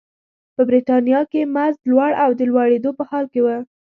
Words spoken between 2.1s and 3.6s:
او د لوړېدو په حال کې و.